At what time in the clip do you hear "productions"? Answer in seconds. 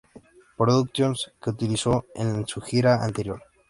0.57-1.31